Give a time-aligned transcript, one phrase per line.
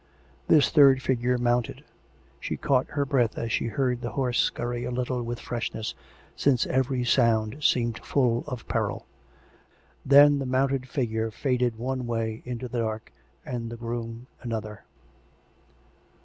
[0.47, 1.83] This third figure mounted.
[2.39, 5.93] She caught her breath as she heard the horse scurry a little with freshness,
[6.35, 9.05] since every sound seemed full of peril.
[10.03, 13.09] Then the mounted figure faded one way into the dark^
[13.45, 14.85] and the groom another.